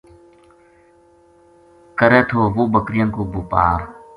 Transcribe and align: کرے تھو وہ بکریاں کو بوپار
کرے 1.99 2.21
تھو 2.29 2.39
وہ 2.55 2.63
بکریاں 2.73 3.07
کو 3.15 3.21
بوپار 3.31 3.79